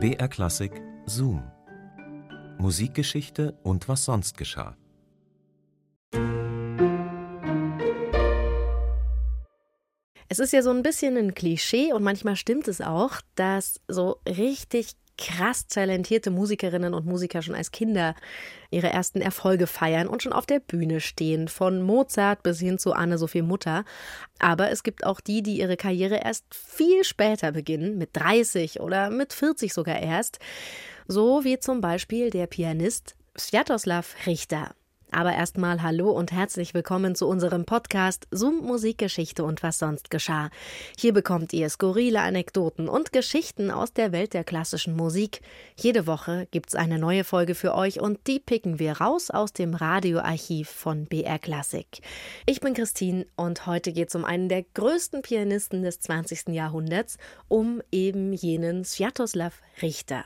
[0.00, 0.70] BR Klassik
[1.06, 1.42] Zoom.
[2.58, 4.76] Musikgeschichte und was sonst geschah.
[10.28, 14.20] Es ist ja so ein bisschen ein Klischee und manchmal stimmt es auch, dass so
[14.24, 18.14] richtig krass talentierte Musikerinnen und Musiker schon als Kinder
[18.70, 22.92] ihre ersten Erfolge feiern und schon auf der Bühne stehen, von Mozart bis hin zu
[22.92, 23.84] Anne-Sophie Mutter.
[24.38, 29.10] Aber es gibt auch die, die ihre Karriere erst viel später beginnen, mit 30 oder
[29.10, 30.38] mit 40 sogar erst.
[31.08, 34.74] So wie zum Beispiel der Pianist Sviatoslav Richter.
[35.10, 40.50] Aber erstmal hallo und herzlich willkommen zu unserem Podcast Zoom Musikgeschichte und was sonst geschah.
[40.98, 45.40] Hier bekommt ihr skurrile Anekdoten und Geschichten aus der Welt der klassischen Musik.
[45.76, 49.72] Jede Woche gibt's eine neue Folge für euch und die picken wir raus aus dem
[49.72, 51.86] Radioarchiv von BR Classic.
[52.44, 56.48] Ich bin Christine und heute geht's um einen der größten Pianisten des 20.
[56.48, 57.16] Jahrhunderts,
[57.48, 60.24] um eben jenen Sviatoslav Richter.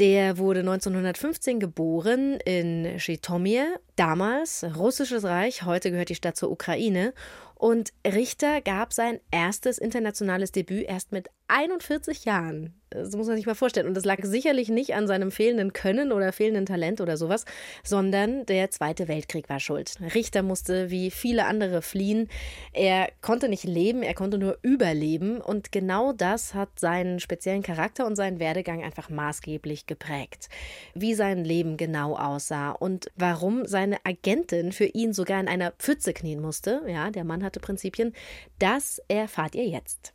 [0.00, 7.14] Der wurde 1915 geboren in Schitomir, damals russisches Reich, heute gehört die Stadt zur Ukraine.
[7.54, 12.74] Und Richter gab sein erstes internationales Debüt erst mit 41 Jahren.
[12.94, 13.86] Das muss man sich mal vorstellen.
[13.86, 17.44] Und das lag sicherlich nicht an seinem fehlenden Können oder fehlenden Talent oder sowas,
[17.82, 19.96] sondern der Zweite Weltkrieg war schuld.
[20.14, 22.28] Richter musste wie viele andere fliehen.
[22.72, 25.40] Er konnte nicht leben, er konnte nur überleben.
[25.40, 30.48] Und genau das hat seinen speziellen Charakter und seinen Werdegang einfach maßgeblich geprägt.
[30.94, 36.12] Wie sein Leben genau aussah und warum seine Agentin für ihn sogar in einer Pfütze
[36.12, 36.82] knien musste.
[36.86, 38.12] Ja, der Mann hatte Prinzipien.
[38.58, 40.14] Das erfahrt ihr jetzt.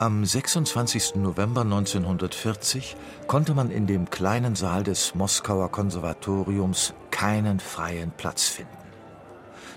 [0.00, 1.16] Am 26.
[1.16, 8.72] November 1940 konnte man in dem kleinen Saal des Moskauer Konservatoriums keinen freien Platz finden.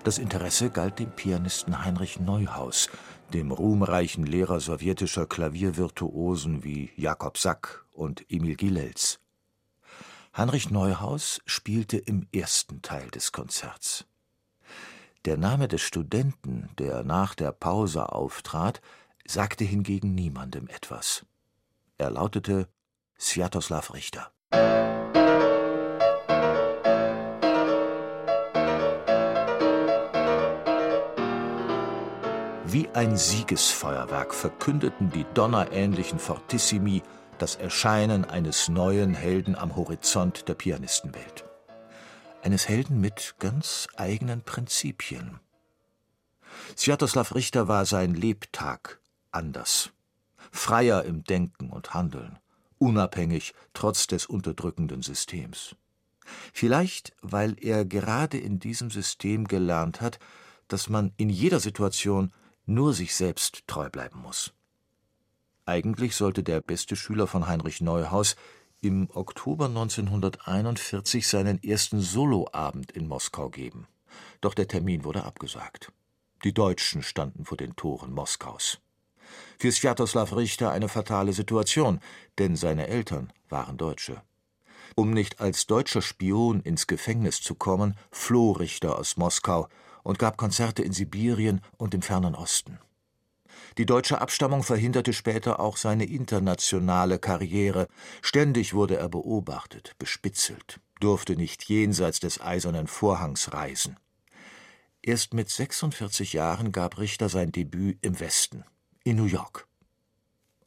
[0.05, 2.89] Das Interesse galt dem Pianisten Heinrich Neuhaus,
[3.33, 9.19] dem ruhmreichen Lehrer sowjetischer Klaviervirtuosen wie Jakob Sack und Emil Gilels.
[10.37, 14.05] Heinrich Neuhaus spielte im ersten Teil des Konzerts.
[15.25, 18.81] Der Name des Studenten, der nach der Pause auftrat,
[19.25, 21.25] sagte hingegen niemandem etwas.
[21.97, 22.67] Er lautete
[23.17, 24.31] Sviatoslav Richter.
[32.65, 37.03] Wie ein Siegesfeuerwerk verkündeten die donnerähnlichen Fortissimi
[37.37, 41.45] das Erscheinen eines neuen Helden am Horizont der Pianistenwelt.
[42.41, 45.39] Eines Helden mit ganz eigenen Prinzipien.
[46.75, 48.99] Sviatoslav Richter war sein Lebtag,
[49.33, 49.91] anders,
[50.51, 52.39] freier im Denken und Handeln,
[52.77, 55.75] unabhängig trotz des unterdrückenden Systems.
[56.53, 60.19] Vielleicht, weil er gerade in diesem System gelernt hat,
[60.67, 62.31] dass man in jeder Situation
[62.65, 64.53] nur sich selbst treu bleiben muss.
[65.65, 68.35] Eigentlich sollte der beste Schüler von Heinrich Neuhaus
[68.81, 73.87] im Oktober 1941 seinen ersten Soloabend in Moskau geben.
[74.41, 75.91] Doch der Termin wurde abgesagt.
[76.43, 78.81] Die Deutschen standen vor den Toren Moskaus.
[79.59, 81.99] Für Sviatoslav Richter eine fatale Situation,
[82.37, 84.21] denn seine Eltern waren Deutsche.
[84.95, 89.67] Um nicht als deutscher Spion ins Gefängnis zu kommen, floh Richter aus Moskau
[90.03, 92.79] und gab Konzerte in Sibirien und im fernen Osten.
[93.77, 97.87] Die deutsche Abstammung verhinderte später auch seine internationale Karriere.
[98.21, 103.97] Ständig wurde er beobachtet, bespitzelt, durfte nicht jenseits des eisernen Vorhangs reisen.
[105.01, 108.63] Erst mit 46 Jahren gab Richter sein Debüt im Westen
[109.03, 109.67] in New York.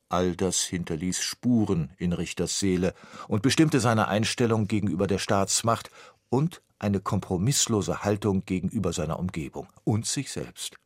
[0.08, 2.94] All das hinterließ Spuren in Richters Seele
[3.28, 5.90] und bestimmte seine Einstellung gegenüber der Staatsmacht
[6.28, 10.76] und eine kompromisslose Haltung gegenüber seiner Umgebung und sich selbst.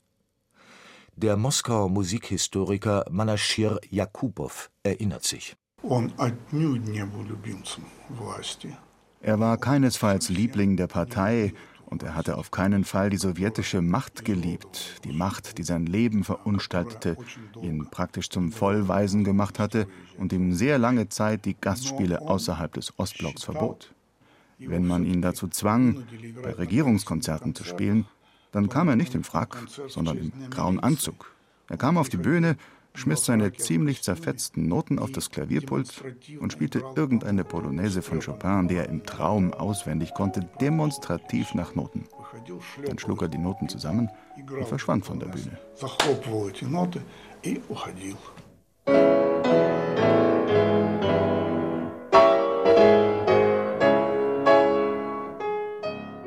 [1.16, 5.56] Der Moskauer Musikhistoriker Manaschir Jakubow erinnert sich.
[9.20, 11.52] Er war keinesfalls Liebling der Partei
[11.90, 16.24] und er hatte auf keinen Fall die sowjetische Macht geliebt, die Macht, die sein Leben
[16.24, 17.16] verunstaltete,
[17.60, 22.98] ihn praktisch zum Vollweisen gemacht hatte und ihm sehr lange Zeit die Gastspiele außerhalb des
[22.98, 23.92] Ostblocks verbot.
[24.58, 26.04] Wenn man ihn dazu zwang,
[26.42, 28.06] bei Regierungskonzerten zu spielen,
[28.52, 29.56] dann kam er nicht im Frack,
[29.88, 31.34] sondern im grauen Anzug.
[31.68, 32.56] Er kam auf die Bühne,
[32.94, 36.02] schmiss seine ziemlich zerfetzten Noten auf das Klavierpult
[36.40, 42.04] und spielte irgendeine Polonaise von Chopin, die er im Traum auswendig konnte, demonstrativ nach Noten.
[42.86, 45.58] Dann schlug er die Noten zusammen und verschwand von der Bühne.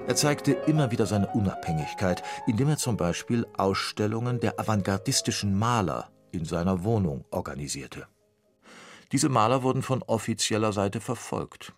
[0.06, 6.45] Er zeigte immer wieder seine Unabhängigkeit, indem er zum Beispiel Ausstellungen der avantgardistischen Maler in
[6.45, 8.07] seiner Wohnung organisierte.
[9.12, 11.74] Diese Maler wurden von offizieller Seite verfolgt.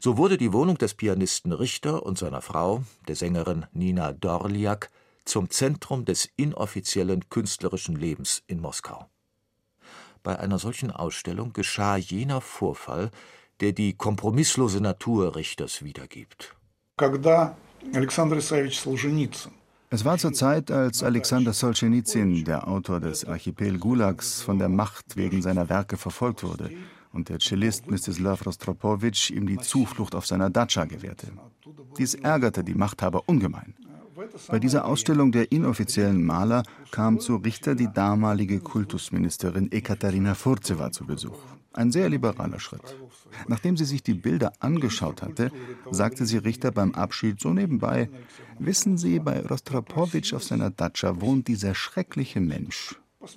[0.00, 4.90] So wurde die Wohnung des Pianisten Richter und seiner Frau, der Sängerin Nina Dorliak,
[5.24, 9.06] zum Zentrum des inoffiziellen künstlerischen Lebens in Moskau.
[10.22, 13.10] Bei einer solchen Ausstellung geschah jener Vorfall,
[13.60, 16.54] der die kompromisslose Natur Richters wiedergibt.
[19.94, 25.16] Es war zur Zeit, als Alexander Solzhenitsyn, der Autor des Archipel Gulags, von der Macht
[25.16, 26.70] wegen seiner Werke verfolgt wurde
[27.12, 31.26] und der Cellist Mstislav Rostropowitsch ihm die Zuflucht auf seiner Datscha gewährte.
[31.98, 33.74] Dies ärgerte die Machthaber ungemein.
[34.48, 41.04] Bei dieser Ausstellung der inoffiziellen Maler kam zu Richter die damalige Kultusministerin Ekaterina Furzewa zu
[41.04, 41.38] Besuch.
[41.74, 42.96] Ein sehr liberaler Schritt.
[43.48, 45.50] Nachdem sie sich die Bilder angeschaut hatte,
[45.90, 48.10] sagte sie Richter beim Abschied so nebenbei:
[48.58, 52.96] Wissen Sie, bei Rostropowitsch auf seiner Datscha wohnt dieser schreckliche Mensch.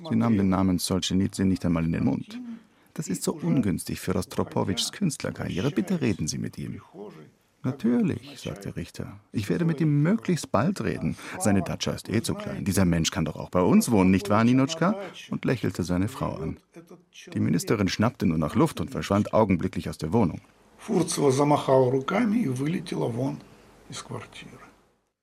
[0.09, 2.39] Sie nahm den Namen Solzhenitsyn nicht einmal in den Mund.
[2.93, 5.69] Das ist so ungünstig für Rostropowitschs Künstlerkarriere.
[5.69, 6.81] Bitte reden Sie mit ihm.
[7.65, 9.19] Natürlich, sagte Richter.
[9.31, 11.17] Ich werde mit ihm möglichst bald reden.
[11.39, 12.63] Seine Datscha ist eh zu klein.
[12.63, 14.95] Dieser Mensch kann doch auch bei uns wohnen, nicht wahr, Ninotschka?
[15.31, 16.57] Und lächelte seine Frau an.
[17.33, 20.41] Die Ministerin schnappte nur nach Luft und verschwand augenblicklich aus der Wohnung.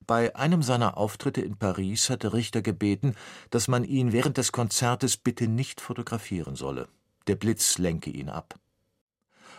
[0.05, 3.15] Bei einem seiner Auftritte in Paris hatte Richter gebeten,
[3.51, 6.89] dass man ihn während des Konzertes bitte nicht fotografieren solle.
[7.27, 8.59] Der Blitz lenke ihn ab.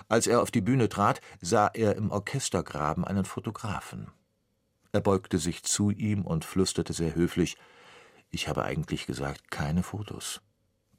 [0.09, 4.11] Als er auf die Bühne trat, sah er im Orchestergraben einen Fotografen.
[4.93, 7.57] Er beugte sich zu ihm und flüsterte sehr höflich
[8.31, 10.41] Ich habe eigentlich gesagt, keine Fotos.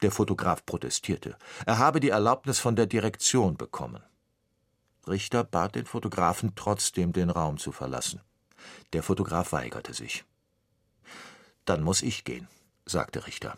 [0.02, 1.38] Der Fotograf protestierte.
[1.66, 4.04] Er habe die Erlaubnis von der Direktion bekommen.
[5.08, 8.22] Richter bat den Fotografen trotzdem, den Raum zu verlassen.
[8.94, 10.26] Der Fotograf weigerte sich.
[11.66, 12.48] Dann muss ich gehen,
[12.86, 13.58] sagte Richter.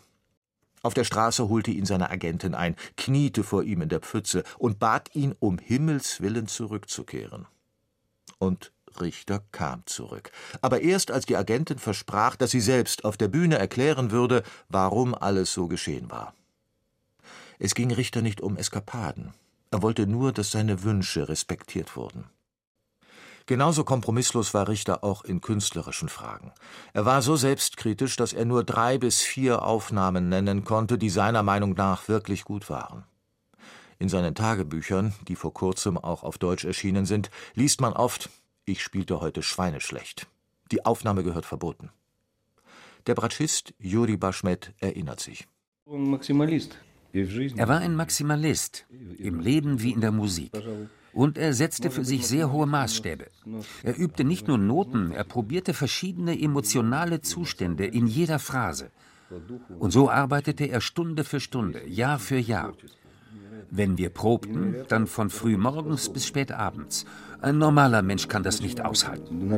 [0.82, 4.78] Auf der Straße holte ihn seine Agentin ein, kniete vor ihm in der Pfütze und
[4.78, 7.46] bat ihn, um Himmels willen zurückzukehren.
[8.38, 10.30] Und Richter kam zurück.
[10.60, 15.14] Aber erst als die Agentin versprach, dass sie selbst auf der Bühne erklären würde, warum
[15.14, 16.34] alles so geschehen war.
[17.58, 19.34] Es ging Richter nicht um Eskapaden.
[19.70, 22.24] Er wollte nur, dass seine Wünsche respektiert wurden.
[23.48, 26.52] Genauso kompromisslos war Richter auch in künstlerischen Fragen.
[26.92, 31.42] Er war so selbstkritisch, dass er nur drei bis vier Aufnahmen nennen konnte, die seiner
[31.42, 33.04] Meinung nach wirklich gut waren.
[33.98, 38.28] In seinen Tagebüchern, die vor kurzem auch auf Deutsch erschienen sind, liest man oft
[38.66, 40.26] Ich spielte heute schweineschlecht.
[40.70, 41.88] Die Aufnahme gehört verboten.
[43.06, 45.48] Der Bratschist Juri Baschmet erinnert sich.
[45.86, 50.52] Er war ein Maximalist, im Leben wie in der Musik.
[51.12, 53.26] Und er setzte für sich sehr hohe Maßstäbe.
[53.82, 58.90] Er übte nicht nur Noten, er probierte verschiedene emotionale Zustände in jeder Phrase.
[59.78, 62.72] Und so arbeitete er Stunde für Stunde, Jahr für Jahr.
[63.70, 67.04] Wenn wir probten, dann von früh morgens bis spät abends.
[67.40, 69.52] Ein normaler Mensch kann das nicht aushalten.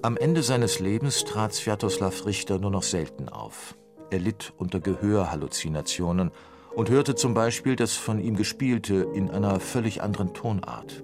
[0.00, 3.77] Am Ende seines Lebens trat Sviatoslav Richter nur noch selten auf.
[4.10, 6.30] Er litt unter Gehörhalluzinationen
[6.74, 11.02] und hörte zum Beispiel das von ihm Gespielte in einer völlig anderen Tonart.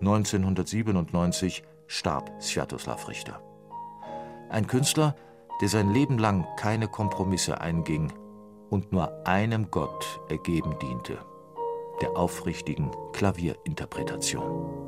[0.00, 3.40] 1997 starb Sviatoslav Richter.
[4.48, 5.16] Ein Künstler,
[5.60, 8.12] der sein Leben lang keine Kompromisse einging
[8.70, 11.18] und nur einem Gott ergeben diente,
[12.00, 14.84] der aufrichtigen Klavierinterpretation.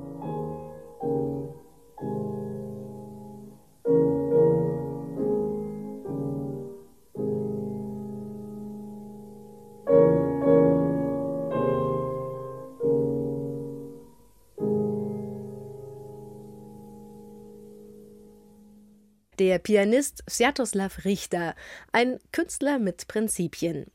[19.47, 21.55] Der Pianist Sviatoslav Richter,
[21.93, 23.87] ein Künstler mit Prinzipien.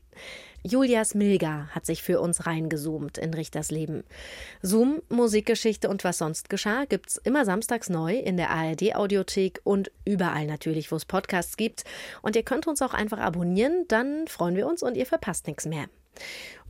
[0.62, 4.02] Julia Smilga hat sich für uns reingezoomt in Richters Leben.
[4.62, 9.92] Zoom, Musikgeschichte und was sonst geschah gibt's immer samstags neu in der ARD Audiothek und
[10.06, 11.84] überall natürlich, wo es Podcasts gibt.
[12.22, 15.66] Und ihr könnt uns auch einfach abonnieren, dann freuen wir uns und ihr verpasst nichts
[15.66, 15.84] mehr.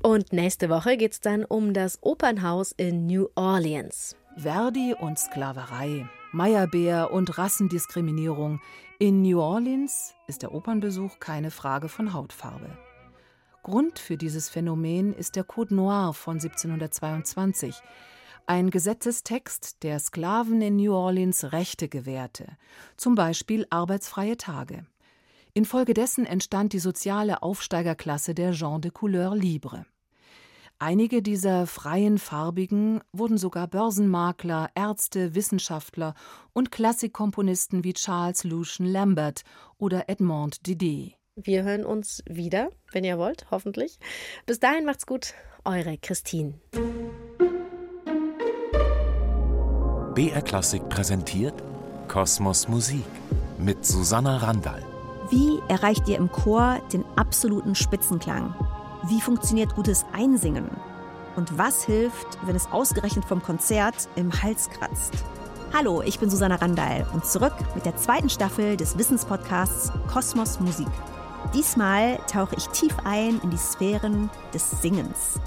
[0.03, 4.17] Und nächste Woche geht's dann um das Opernhaus in New Orleans.
[4.37, 6.09] Verdi und Sklaverei.
[6.35, 8.63] Meyerbeer und Rassendiskriminierung.
[8.99, 12.71] In New Orleans ist der Opernbesuch keine Frage von Hautfarbe.
[13.63, 17.83] Grund für dieses Phänomen ist der Code Noir von 1722,
[18.47, 22.57] ein Gesetzestext, der Sklaven in New Orleans Rechte gewährte,
[22.97, 24.87] zum Beispiel arbeitsfreie Tage.
[25.53, 29.85] Infolgedessen entstand die soziale Aufsteigerklasse der Gens de Couleur Libre.
[30.85, 36.15] Einige dieser freien Farbigen wurden sogar Börsenmakler, Ärzte, Wissenschaftler
[36.55, 39.43] und Klassikkomponisten wie Charles Lucian Lambert
[39.79, 41.15] oder Edmond Didet.
[41.37, 44.01] Wir hören uns wieder, wenn ihr wollt, hoffentlich.
[44.45, 45.35] Bis dahin macht's gut,
[45.65, 46.55] eure Christine.
[50.17, 51.55] BR Klassik präsentiert
[52.09, 53.05] Kosmos Musik
[53.57, 54.85] mit Susanna Randall.
[55.31, 58.57] Wie erreicht ihr im Chor den absoluten Spitzenklang?
[59.05, 60.71] Wie funktioniert gutes Einsingen?
[61.35, 65.13] Und was hilft, wenn es ausgerechnet vom Konzert im Hals kratzt?
[65.73, 70.87] Hallo, ich bin Susanna Randall und zurück mit der zweiten Staffel des Wissenspodcasts Kosmos Musik.
[71.53, 75.41] Diesmal tauche ich tief ein in die Sphären des Singens.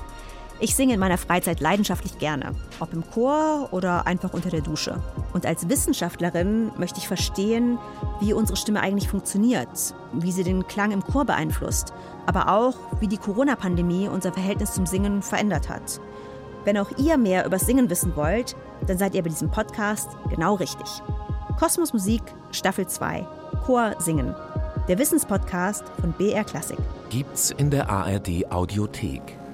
[0.60, 5.02] Ich singe in meiner Freizeit leidenschaftlich gerne, ob im Chor oder einfach unter der Dusche.
[5.34, 7.78] Und als Wissenschaftlerin möchte ich verstehen,
[8.22, 9.68] wie unsere Stimme eigentlich funktioniert,
[10.14, 11.92] wie sie den Klang im Chor beeinflusst,
[12.26, 16.00] aber auch, wie die Corona-Pandemie unser Verhältnis zum Singen verändert hat.
[16.64, 18.56] Wenn auch ihr mehr über Singen wissen wollt,
[18.88, 20.88] dann seid ihr bei diesem Podcast genau richtig.
[21.60, 22.22] Kosmos Musik,
[22.52, 23.28] Staffel 2,
[23.66, 24.34] Chor Singen.
[24.88, 26.78] Der Wissenspodcast von BR Klassik.
[27.10, 29.38] Gibt's in der ARD Audiothek